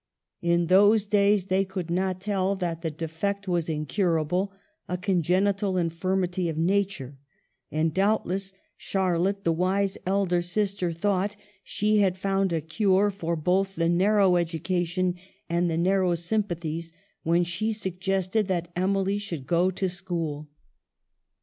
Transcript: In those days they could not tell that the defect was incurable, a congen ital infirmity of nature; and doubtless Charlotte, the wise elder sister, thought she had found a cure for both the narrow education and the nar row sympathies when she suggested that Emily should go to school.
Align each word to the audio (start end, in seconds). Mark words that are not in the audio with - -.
In 0.41 0.65
those 0.65 1.05
days 1.05 1.45
they 1.45 1.63
could 1.63 1.91
not 1.91 2.19
tell 2.19 2.55
that 2.55 2.81
the 2.81 2.89
defect 2.89 3.47
was 3.47 3.69
incurable, 3.69 4.51
a 4.89 4.97
congen 4.97 5.47
ital 5.47 5.77
infirmity 5.77 6.49
of 6.49 6.57
nature; 6.57 7.19
and 7.71 7.93
doubtless 7.93 8.51
Charlotte, 8.77 9.43
the 9.43 9.53
wise 9.53 9.99
elder 10.07 10.41
sister, 10.41 10.91
thought 10.91 11.35
she 11.63 11.99
had 11.99 12.17
found 12.17 12.51
a 12.51 12.61
cure 12.61 13.11
for 13.11 13.35
both 13.35 13.75
the 13.75 13.89
narrow 13.89 14.37
education 14.37 15.13
and 15.47 15.69
the 15.69 15.77
nar 15.77 16.01
row 16.01 16.15
sympathies 16.15 16.91
when 17.21 17.43
she 17.43 17.71
suggested 17.71 18.47
that 18.47 18.71
Emily 18.75 19.19
should 19.19 19.45
go 19.45 19.69
to 19.69 19.87
school. 19.87 20.49